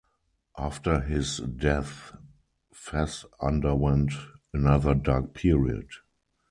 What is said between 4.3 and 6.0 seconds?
another dark period.